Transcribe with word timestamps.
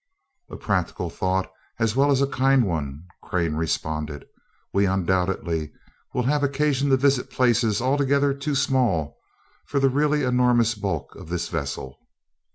"A 0.49 0.57
practical 0.57 1.11
thought, 1.11 1.51
as 1.77 1.95
well 1.95 2.09
as 2.09 2.23
a 2.23 2.25
kind 2.25 2.65
one," 2.65 3.03
Crane 3.21 3.53
responded. 3.53 4.25
"We 4.73 4.87
undoubtedly 4.87 5.73
will 6.15 6.23
have 6.23 6.41
occasion 6.41 6.89
to 6.89 6.97
visit 6.97 7.29
places 7.29 7.83
altogether 7.83 8.33
too 8.33 8.55
small 8.55 9.19
for 9.67 9.79
the 9.79 9.89
really 9.89 10.23
enormous 10.23 10.73
bulk 10.73 11.13
of 11.13 11.29
this 11.29 11.49
vessel." 11.49 11.99